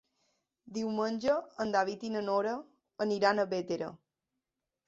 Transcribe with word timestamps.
Diumenge 0.77 1.35
en 1.65 1.75
David 1.77 2.07
i 2.09 2.13
na 2.15 2.25
Nora 2.31 2.57
aniran 3.07 3.43
a 3.45 3.49
Bétera. 3.53 3.95